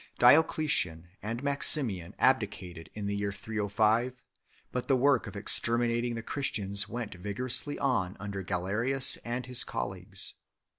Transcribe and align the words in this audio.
Diocletian 0.17 1.09
and 1.21 1.43
Maximian 1.43 2.15
abdicated 2.17 2.89
in 2.95 3.05
the 3.05 3.15
year 3.15 3.31
305, 3.31 4.23
but 4.71 4.87
the 4.87 4.95
work 4.95 5.27
of 5.27 5.35
exterminating 5.35 6.15
the 6.15 6.23
Christians 6.23 6.89
went 6.89 7.13
vigorously 7.13 7.77
on 7.77 8.17
under 8.19 8.41
Galerius 8.41 9.17
and 9.17 9.45
his 9.45 9.63
colleagues. 9.63 10.33